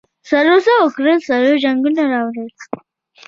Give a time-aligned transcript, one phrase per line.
[0.29, 2.49] سړو څه وکل سړو جنګونه راوړل.